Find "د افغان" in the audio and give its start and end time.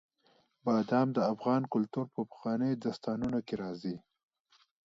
1.13-1.61